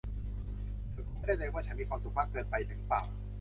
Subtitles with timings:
[0.97, 3.01] ฉันพูดไม่ได้เลยว่าฉันมีความสุขมากเกินไปหรือเปล่า